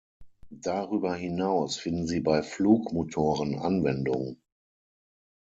Darüber 0.63 1.15
hinaus 1.15 1.77
finden 1.77 2.07
sie 2.07 2.21
bei 2.21 2.41
Flugmotoren 2.41 3.59
Anwendung. 3.59 4.41